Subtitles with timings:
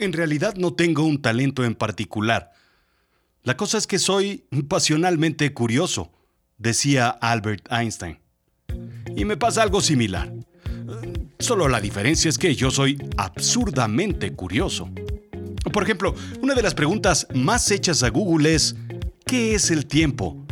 [0.00, 2.52] En realidad no tengo un talento en particular.
[3.42, 6.12] La cosa es que soy pasionalmente curioso,
[6.56, 8.18] decía Albert Einstein.
[9.16, 10.32] Y me pasa algo similar.
[11.40, 14.88] Solo la diferencia es que yo soy absurdamente curioso.
[15.72, 18.76] Por ejemplo, una de las preguntas más hechas a Google es,
[19.26, 20.46] ¿qué es el tiempo?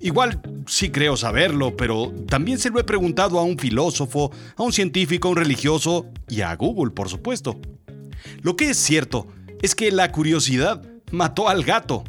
[0.00, 4.72] Igual sí creo saberlo, pero también se lo he preguntado a un filósofo, a un
[4.72, 7.60] científico, a un religioso y a Google, por supuesto.
[8.42, 9.26] Lo que es cierto
[9.60, 12.04] es que la curiosidad mató al gato.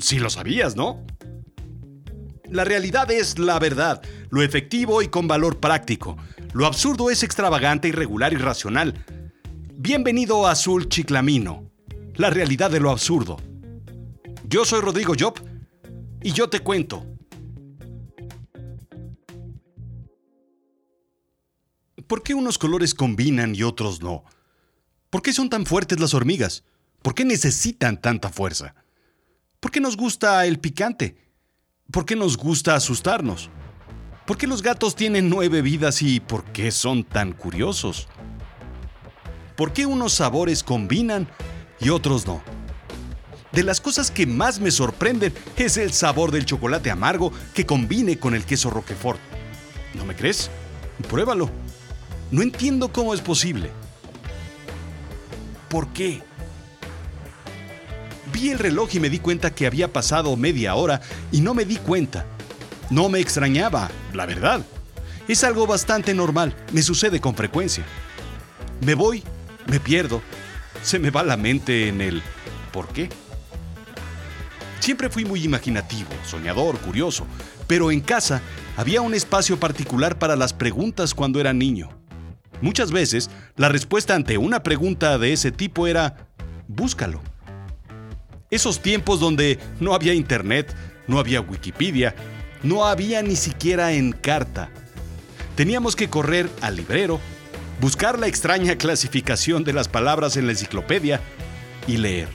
[0.00, 1.04] Si lo sabías, ¿no?
[2.50, 6.16] La realidad es la verdad, lo efectivo y con valor práctico.
[6.54, 9.04] Lo absurdo es extravagante, irregular y racional.
[9.74, 11.70] Bienvenido a Azul Chiclamino,
[12.14, 13.36] la realidad de lo absurdo.
[14.48, 15.34] Yo soy Rodrigo Job
[16.22, 17.04] y yo te cuento.
[22.06, 24.24] ¿Por qué unos colores combinan y otros no?
[25.10, 26.64] ¿Por qué son tan fuertes las hormigas?
[27.00, 28.74] ¿Por qué necesitan tanta fuerza?
[29.58, 31.16] ¿Por qué nos gusta el picante?
[31.90, 33.48] ¿Por qué nos gusta asustarnos?
[34.26, 38.06] ¿Por qué los gatos tienen nueve vidas y por qué son tan curiosos?
[39.56, 41.26] ¿Por qué unos sabores combinan
[41.80, 42.42] y otros no?
[43.52, 48.18] De las cosas que más me sorprenden es el sabor del chocolate amargo que combine
[48.18, 49.18] con el queso Roquefort.
[49.94, 50.50] ¿No me crees?
[51.08, 51.48] Pruébalo.
[52.30, 53.70] No entiendo cómo es posible.
[55.68, 56.22] ¿Por qué?
[58.32, 61.00] Vi el reloj y me di cuenta que había pasado media hora
[61.32, 62.26] y no me di cuenta.
[62.90, 64.64] No me extrañaba, la verdad.
[65.26, 67.84] Es algo bastante normal, me sucede con frecuencia.
[68.80, 69.22] Me voy,
[69.66, 70.22] me pierdo,
[70.82, 72.22] se me va la mente en el
[72.72, 73.10] ¿por qué?
[74.80, 77.26] Siempre fui muy imaginativo, soñador, curioso,
[77.66, 78.40] pero en casa
[78.76, 81.97] había un espacio particular para las preguntas cuando era niño.
[82.60, 86.28] Muchas veces, la respuesta ante una pregunta de ese tipo era,
[86.66, 87.20] búscalo.
[88.50, 90.74] Esos tiempos donde no había internet,
[91.06, 92.14] no había Wikipedia,
[92.62, 94.70] no había ni siquiera en carta.
[95.54, 97.20] Teníamos que correr al librero,
[97.80, 101.20] buscar la extraña clasificación de las palabras en la enciclopedia
[101.86, 102.28] y leer.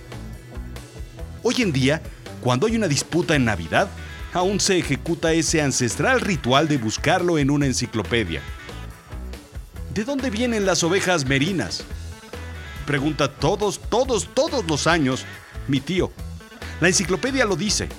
[1.41, 2.01] Hoy en día,
[2.41, 3.89] cuando hay una disputa en Navidad,
[4.33, 8.41] aún se ejecuta ese ancestral ritual de buscarlo en una enciclopedia.
[9.94, 11.84] ¿De dónde vienen las ovejas merinas?
[12.88, 15.24] Pregunta todos, todos, todos los años
[15.68, 16.12] mi tío.
[16.81, 17.90] La enciclopedia lo dice.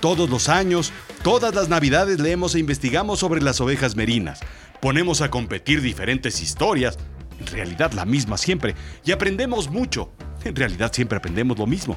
[0.00, 0.92] Todos los años,
[1.22, 4.40] todas las navidades leemos e investigamos sobre las ovejas merinas.
[4.80, 6.98] Ponemos a competir diferentes historias,
[7.38, 8.74] en realidad la misma siempre,
[9.04, 10.10] y aprendemos mucho.
[10.42, 11.96] En realidad siempre aprendemos lo mismo.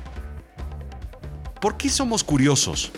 [1.60, 2.92] ¿Por qué somos curiosos?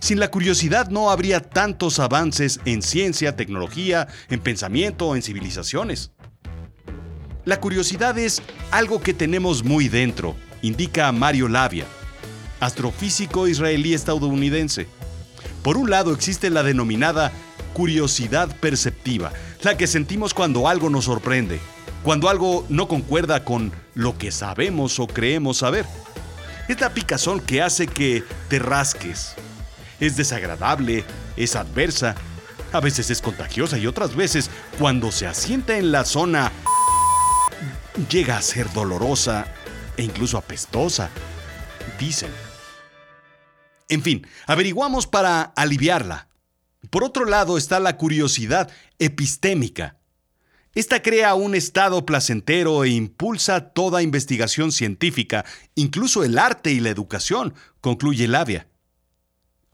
[0.00, 6.12] Sin la curiosidad no habría tantos avances en ciencia, tecnología, en pensamiento, en civilizaciones.
[7.44, 11.86] La curiosidad es algo que tenemos muy dentro, indica Mario Labia,
[12.60, 14.88] astrofísico israelí estadounidense.
[15.62, 17.32] Por un lado existe la denominada
[17.72, 19.32] curiosidad perceptiva,
[19.62, 21.60] la que sentimos cuando algo nos sorprende,
[22.02, 25.86] cuando algo no concuerda con lo que sabemos o creemos saber.
[26.68, 29.34] Es la picazón que hace que te rasques,
[30.00, 31.04] es desagradable,
[31.36, 32.14] es adversa,
[32.72, 36.52] a veces es contagiosa y otras veces, cuando se asienta en la zona,
[38.10, 39.46] llega a ser dolorosa
[39.96, 41.10] e incluso apestosa,
[41.98, 42.30] dicen.
[43.88, 46.28] En fin, averiguamos para aliviarla.
[46.90, 49.96] Por otro lado está la curiosidad epistémica.
[50.74, 56.90] Esta crea un estado placentero e impulsa toda investigación científica, incluso el arte y la
[56.90, 58.68] educación, concluye Labia.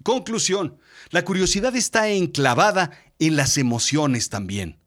[0.02, 0.78] Conclusión.
[1.10, 4.78] La curiosidad está enclavada en las emociones también.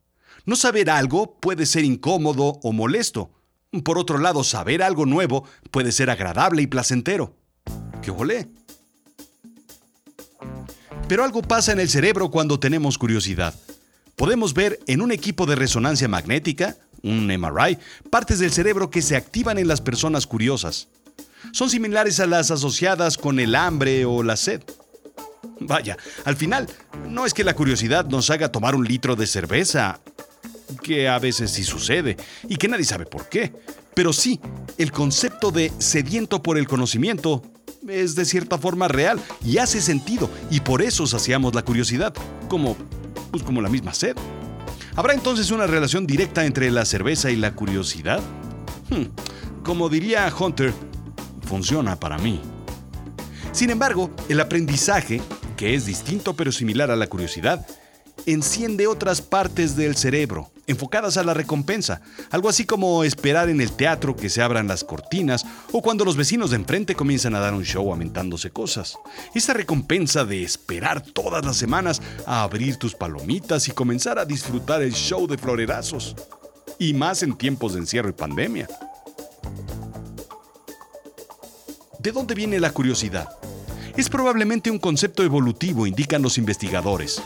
[0.45, 3.31] No saber algo puede ser incómodo o molesto.
[3.83, 7.35] Por otro lado, saber algo nuevo puede ser agradable y placentero.
[8.01, 8.47] ¡Qué volé!
[11.07, 13.53] Pero algo pasa en el cerebro cuando tenemos curiosidad.
[14.15, 17.77] Podemos ver en un equipo de resonancia magnética, un MRI,
[18.09, 20.87] partes del cerebro que se activan en las personas curiosas.
[21.51, 24.61] Son similares a las asociadas con el hambre o la sed.
[25.59, 26.67] Vaya, al final,
[27.09, 29.99] no es que la curiosidad nos haga tomar un litro de cerveza,
[30.83, 33.53] que a veces sí sucede, y que nadie sabe por qué.
[33.93, 34.39] Pero sí,
[34.77, 37.41] el concepto de sediento por el conocimiento
[37.87, 42.13] es de cierta forma real y hace sentido, y por eso saciamos la curiosidad,
[42.49, 42.75] como,
[43.31, 44.15] pues como la misma sed.
[44.95, 48.21] ¿Habrá entonces una relación directa entre la cerveza y la curiosidad?
[48.89, 49.07] Hmm,
[49.63, 50.73] como diría Hunter,
[51.45, 52.41] funciona para mí.
[53.51, 55.21] Sin embargo, el aprendizaje,
[55.55, 57.65] que es distinto pero similar a la curiosidad,
[58.25, 63.71] enciende otras partes del cerebro, enfocadas a la recompensa, algo así como esperar en el
[63.71, 67.53] teatro que se abran las cortinas o cuando los vecinos de enfrente comienzan a dar
[67.53, 68.97] un show aumentándose cosas.
[69.33, 74.81] Esa recompensa de esperar todas las semanas a abrir tus palomitas y comenzar a disfrutar
[74.81, 76.15] el show de florerazos.
[76.79, 78.67] Y más en tiempos de encierro y pandemia.
[81.99, 83.29] ¿De dónde viene la curiosidad?
[83.97, 87.21] Es probablemente un concepto evolutivo, indican los investigadores.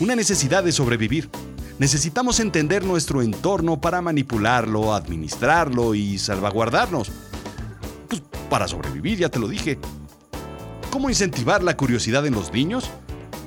[0.00, 1.30] Una necesidad de sobrevivir.
[1.78, 7.12] Necesitamos entender nuestro entorno para manipularlo, administrarlo y salvaguardarnos.
[8.08, 9.78] Pues para sobrevivir, ya te lo dije.
[10.90, 12.90] ¿Cómo incentivar la curiosidad en los niños?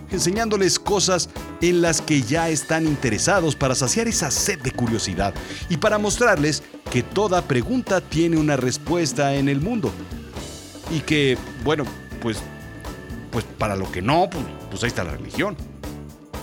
[0.09, 1.29] Enseñándoles cosas
[1.59, 5.33] en las que ya están interesados para saciar esa sed de curiosidad
[5.67, 9.91] y para mostrarles que toda pregunta tiene una respuesta en el mundo
[10.95, 11.83] y que, bueno,
[12.21, 12.37] pues,
[13.33, 15.57] pues para lo que no, pues, pues ahí está la religión.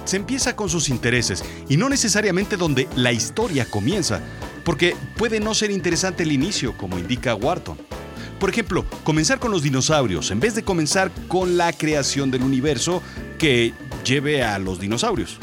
[0.05, 4.21] Se empieza con sus intereses y no necesariamente donde la historia comienza,
[4.65, 7.79] porque puede no ser interesante el inicio, como indica Wharton.
[8.41, 13.03] Por ejemplo, comenzar con los dinosaurios en vez de comenzar con la creación del universo
[13.39, 13.73] que
[14.05, 15.39] lleve a los dinosaurios.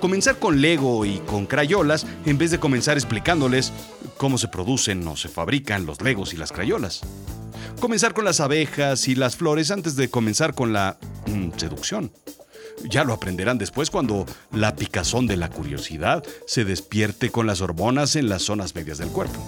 [0.00, 3.72] Comenzar con Lego y con crayolas en vez de comenzar explicándoles
[4.18, 7.00] cómo se producen o se fabrican los Legos y las crayolas
[7.80, 12.12] comenzar con las abejas y las flores antes de comenzar con la mm, seducción.
[12.84, 18.16] Ya lo aprenderán después cuando la picazón de la curiosidad se despierte con las hormonas
[18.16, 19.38] en las zonas medias del cuerpo.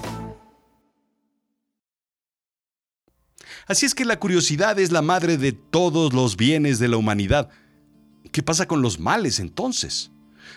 [3.67, 7.51] Así es que la curiosidad es la madre de todos los bienes de la humanidad.
[8.33, 10.11] ¿Qué pasa con los males entonces?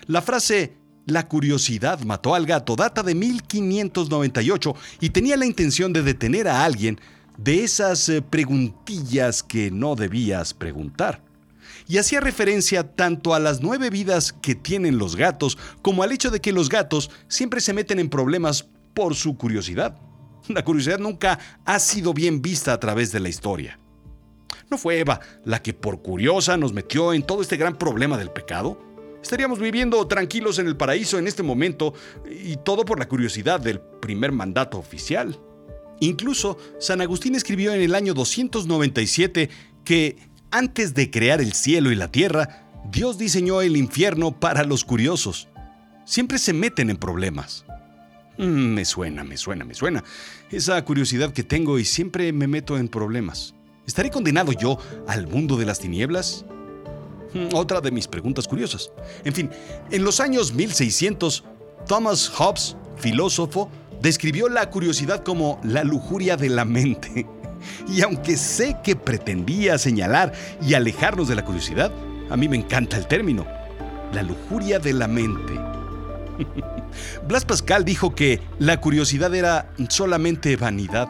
[0.08, 6.04] La frase la curiosidad mató al gato data de 1598 y tenía la intención de
[6.04, 7.02] detener a alguien
[7.38, 11.22] de esas eh, preguntillas que no debías preguntar.
[11.88, 16.32] Y hacía referencia tanto a las nueve vidas que tienen los gatos como al hecho
[16.32, 19.98] de que los gatos siempre se meten en problemas por su curiosidad.
[20.48, 23.80] La curiosidad nunca ha sido bien vista a través de la historia.
[24.70, 28.32] ¿No fue Eva la que por curiosa nos metió en todo este gran problema del
[28.32, 28.82] pecado?
[29.22, 31.94] Estaríamos viviendo tranquilos en el paraíso en este momento
[32.26, 35.38] y todo por la curiosidad del primer mandato oficial.
[36.02, 39.50] Incluso San Agustín escribió en el año 297
[39.86, 40.18] que
[40.50, 45.48] antes de crear el cielo y la tierra, Dios diseñó el infierno para los curiosos.
[46.04, 47.66] Siempre se meten en problemas.
[48.40, 50.04] Mm, me suena, me suena, me suena.
[50.50, 53.54] Esa curiosidad que tengo y siempre me meto en problemas.
[53.86, 56.46] ¿Estaré condenado yo al mundo de las tinieblas?
[57.36, 58.92] Mm, otra de mis preguntas curiosas.
[59.24, 59.52] En fin,
[59.92, 61.44] en los años 1600,
[61.88, 63.70] Thomas Hobbes, filósofo,
[64.02, 67.28] describió la curiosidad como la lujuria de la mente.
[67.88, 71.92] Y aunque sé que pretendía señalar y alejarnos de la curiosidad,
[72.30, 73.46] a mí me encanta el término,
[74.14, 75.54] la lujuria de la mente.
[77.28, 81.10] Blas Pascal dijo que la curiosidad era solamente vanidad.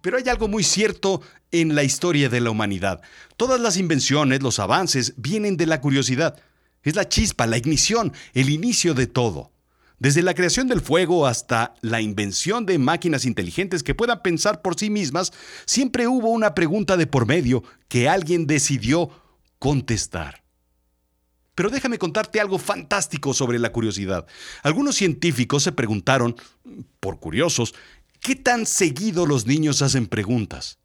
[0.00, 1.20] Pero hay algo muy cierto
[1.50, 3.02] en la historia de la humanidad.
[3.36, 6.40] Todas las invenciones, los avances, vienen de la curiosidad.
[6.82, 9.52] Es la chispa, la ignición, el inicio de todo.
[10.00, 14.74] Desde la creación del fuego hasta la invención de máquinas inteligentes que puedan pensar por
[14.74, 15.30] sí mismas,
[15.66, 19.10] siempre hubo una pregunta de por medio que alguien decidió
[19.58, 20.42] contestar.
[21.54, 24.26] Pero déjame contarte algo fantástico sobre la curiosidad.
[24.62, 26.34] Algunos científicos se preguntaron,
[26.98, 27.74] por curiosos,
[28.20, 30.78] ¿qué tan seguido los niños hacen preguntas?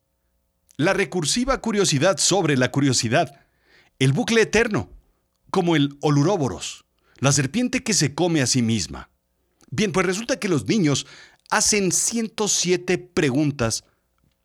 [0.75, 3.33] La recursiva curiosidad sobre la curiosidad,
[3.97, 4.89] el bucle eterno,
[5.51, 6.84] como el oluróboros
[7.19, 9.09] la serpiente que se come a sí misma.
[9.69, 11.07] Bien, pues resulta que los niños
[11.49, 13.83] hacen 107 preguntas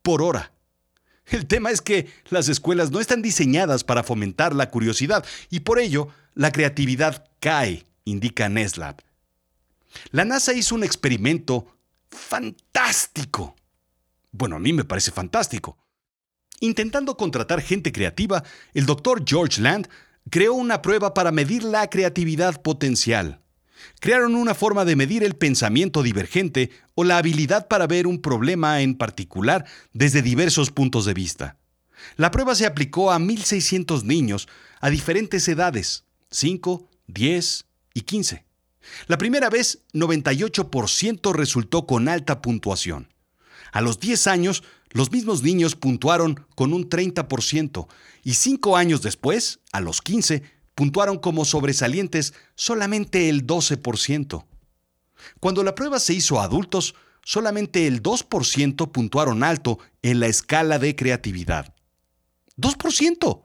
[0.01, 0.53] por hora.
[1.25, 5.79] El tema es que las escuelas no están diseñadas para fomentar la curiosidad y por
[5.79, 9.01] ello la creatividad cae, indica Neslab.
[10.11, 11.77] La NASA hizo un experimento
[12.09, 13.55] fantástico.
[14.31, 15.77] Bueno, a mí me parece fantástico.
[16.59, 19.89] Intentando contratar gente creativa, el doctor George Land
[20.29, 23.41] creó una prueba para medir la creatividad potencial.
[23.99, 28.81] Crearon una forma de medir el pensamiento divergente o la habilidad para ver un problema
[28.81, 31.57] en particular desde diversos puntos de vista.
[32.15, 34.47] La prueba se aplicó a 1.600 niños
[34.79, 38.45] a diferentes edades, 5, 10 y 15.
[39.07, 43.10] La primera vez, 98% resultó con alta puntuación.
[43.71, 47.87] A los 10 años, los mismos niños puntuaron con un 30%
[48.23, 50.43] y cinco años después, a los 15,
[50.75, 54.45] puntuaron como sobresalientes solamente el 12%.
[55.39, 60.79] Cuando la prueba se hizo a adultos, solamente el 2% puntuaron alto en la escala
[60.79, 61.73] de creatividad.
[62.57, 63.43] ¡2%!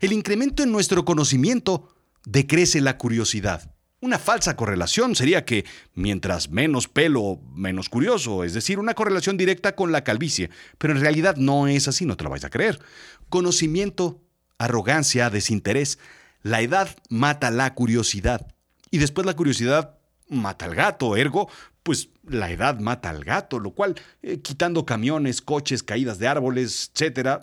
[0.00, 3.74] El incremento en nuestro conocimiento decrece la curiosidad.
[4.02, 9.76] Una falsa correlación sería que mientras menos pelo, menos curioso, es decir, una correlación directa
[9.76, 12.80] con la calvicie, pero en realidad no es así, no te lo vais a creer.
[13.28, 14.22] Conocimiento,
[14.56, 15.98] arrogancia, desinterés,
[16.42, 18.54] la edad mata la curiosidad
[18.90, 21.50] y después la curiosidad mata al gato, ergo,
[21.82, 26.90] pues la edad mata al gato, lo cual, eh, quitando camiones, coches, caídas de árboles,
[26.94, 27.42] etc.,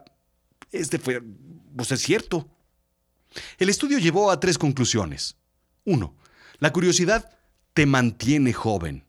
[0.72, 1.22] este fue,
[1.76, 2.50] pues es cierto.
[3.60, 5.38] El estudio llevó a tres conclusiones.
[5.86, 6.16] Uno,
[6.60, 7.30] la curiosidad
[7.74, 9.04] te mantiene joven.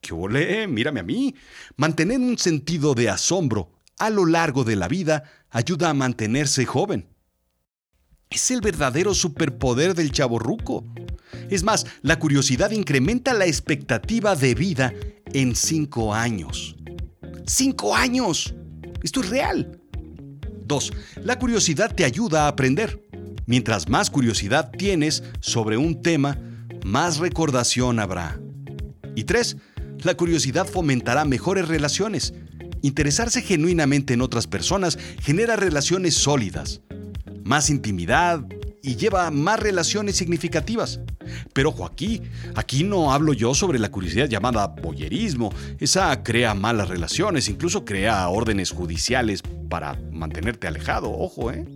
[0.00, 0.66] ¿Qué ole?
[0.66, 1.34] Mírame a mí.
[1.76, 7.08] Mantener un sentido de asombro a lo largo de la vida ayuda a mantenerse joven.
[8.30, 10.84] Es el verdadero superpoder del chaborruco.
[11.48, 14.92] Es más, la curiosidad incrementa la expectativa de vida
[15.32, 16.76] en cinco años.
[17.46, 18.54] ¡Cinco años!
[19.02, 19.80] Esto es real.
[20.64, 23.00] Dos, la curiosidad te ayuda a aprender.
[23.46, 26.36] Mientras más curiosidad tienes sobre un tema,
[26.86, 28.40] más recordación habrá.
[29.16, 29.56] Y tres,
[30.04, 32.32] la curiosidad fomentará mejores relaciones.
[32.80, 36.82] Interesarse genuinamente en otras personas genera relaciones sólidas,
[37.44, 38.46] más intimidad
[38.84, 41.00] y lleva más relaciones significativas.
[41.52, 42.22] Pero ojo, aquí,
[42.54, 45.52] aquí no hablo yo sobre la curiosidad llamada boyerismo.
[45.80, 51.10] Esa crea malas relaciones, incluso crea órdenes judiciales para mantenerte alejado.
[51.10, 51.66] Ojo, ¿eh?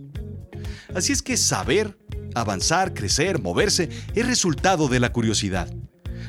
[0.95, 1.97] Así es que saber,
[2.35, 5.73] avanzar, crecer, moverse es resultado de la curiosidad.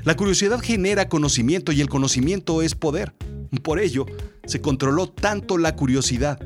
[0.04, 3.14] La curiosidad genera conocimiento y el conocimiento es poder.
[3.62, 4.06] Por ello,
[4.46, 6.40] se controló tanto la curiosidad.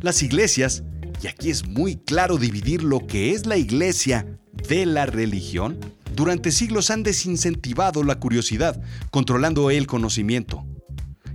[0.00, 0.84] Las iglesias,
[1.22, 4.26] y aquí es muy claro dividir lo que es la iglesia
[4.68, 5.78] de la religión,
[6.14, 8.80] durante siglos han desincentivado la curiosidad,
[9.10, 10.64] controlando el conocimiento.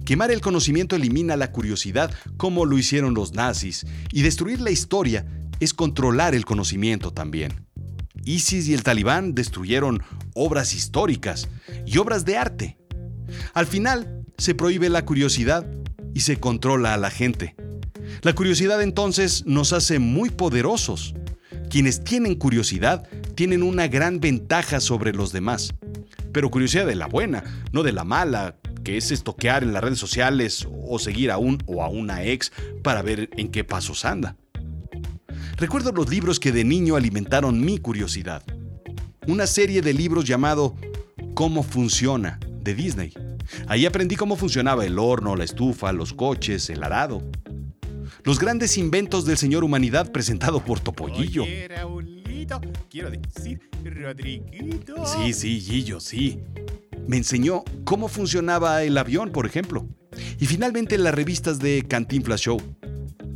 [0.06, 5.26] Quemar el conocimiento elimina la curiosidad como lo hicieron los nazis, y destruir la historia
[5.60, 7.66] es controlar el conocimiento también.
[8.25, 11.50] ISIS y el talibán destruyeron obras históricas
[11.86, 12.78] y obras de arte.
[13.54, 15.66] Al final, se prohíbe la curiosidad
[16.13, 17.56] y se controla a la gente.
[18.22, 21.13] La curiosidad entonces nos hace muy poderosos.
[21.70, 25.74] Quienes tienen curiosidad tienen una gran ventaja sobre los demás.
[26.32, 30.00] Pero curiosidad de la buena, no de la mala, que es estoquear en las redes
[30.00, 32.51] sociales o seguir a un o a una ex
[32.84, 34.36] para ver en qué pasos anda.
[35.60, 38.42] Recuerdo los libros que de niño alimentaron mi curiosidad.
[39.28, 40.78] Una serie de libros llamado
[41.34, 43.13] Cómo funciona, de Disney.
[43.68, 47.22] Ahí aprendí cómo funcionaba el horno, la estufa, los coches, el arado.
[48.24, 51.44] Los grandes inventos del señor humanidad presentado por Topollillo.
[52.89, 55.06] quiero decir, Rodriguito.
[55.06, 56.39] Sí, sí, Gillo, sí.
[57.06, 59.86] Me enseñó cómo funcionaba el avión, por ejemplo.
[60.39, 62.62] Y finalmente las revistas de Cantinflas Show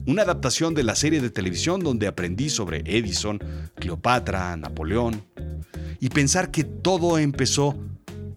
[0.06, 3.40] una adaptación de la serie de televisión donde aprendí sobre Edison,
[3.76, 5.24] Cleopatra, Napoleón,
[6.00, 7.78] y pensar que todo empezó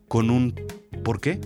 [0.09, 0.55] con un
[1.03, 1.41] ¿por qué?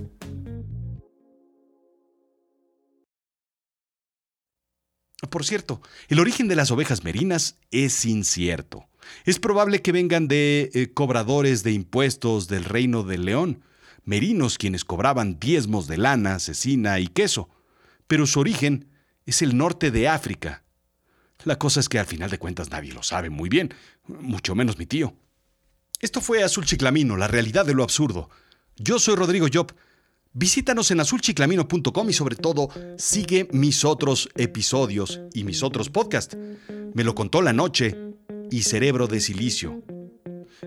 [5.30, 8.86] Por cierto, el origen de las ovejas merinas es incierto.
[9.24, 13.62] Es probable que vengan de eh, cobradores de impuestos del reino del león,
[14.04, 17.48] merinos quienes cobraban diezmos de lana, cecina y queso,
[18.06, 18.89] pero su origen
[19.30, 20.64] es el norte de África.
[21.44, 23.72] La cosa es que al final de cuentas nadie lo sabe muy bien,
[24.06, 25.14] mucho menos mi tío.
[26.00, 28.28] Esto fue Azul Chiclamino, la realidad de lo absurdo.
[28.76, 29.72] Yo soy Rodrigo Job.
[30.32, 36.36] Visítanos en azulchiclamino.com y sobre todo sigue mis otros episodios y mis otros podcasts.
[36.94, 37.96] Me lo contó la noche
[38.50, 39.82] y Cerebro de Silicio.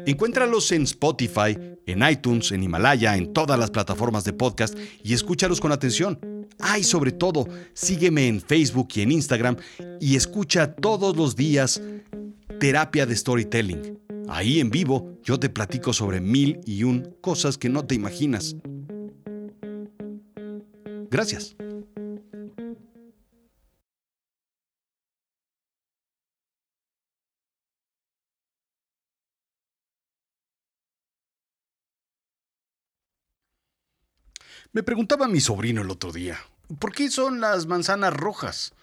[0.05, 5.60] Encuéntralos en Spotify, en iTunes, en Himalaya, en todas las plataformas de podcast y escúchalos
[5.60, 6.33] con atención.
[6.65, 9.58] Ah, y sobre todo, sígueme en Facebook y en Instagram
[10.00, 11.82] y escucha todos los días
[12.58, 14.00] Terapia de Storytelling.
[14.29, 18.55] Ahí en vivo yo te platico sobre mil y un cosas que no te imaginas.
[21.12, 21.53] Gracias.
[34.72, 36.39] Me preguntaba mi sobrino el otro día,
[36.80, 38.74] ¿por qué son las manzanas rojas?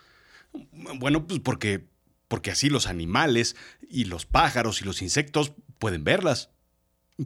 [0.73, 1.89] Bueno, pues porque,
[2.29, 3.57] porque así los animales
[3.89, 6.51] y los pájaros y los insectos pueden verlas.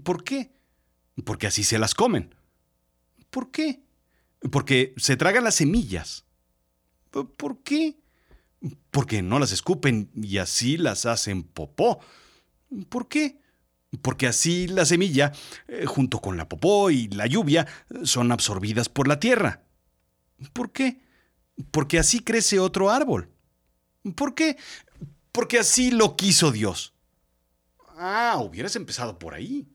[0.02, 0.52] ¿Por qué?
[1.25, 2.35] Porque así se las comen.
[3.30, 3.83] ¿Por qué?
[4.50, 6.25] Porque se tragan las semillas.
[7.11, 7.97] ¿Por qué?
[8.90, 12.00] Porque no las escupen y así las hacen popó.
[12.88, 13.38] ¿Por qué?
[14.02, 15.33] porque así la semilla,
[15.68, 17.66] eh, junto con la popó y la lluvia,
[18.04, 19.63] son absorbidas por la tierra.
[20.52, 21.00] ¿Por qué?
[21.70, 23.30] Porque así crece otro árbol.
[24.14, 24.56] ¿Por qué?
[25.34, 26.94] porque así lo quiso Dios.
[27.96, 29.66] Ah, hubieras empezado por ahí.